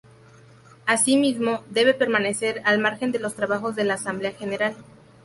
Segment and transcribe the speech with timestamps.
[0.87, 4.75] Así mismo, debe permanecer al margen de los trabajos de la Asamblea General.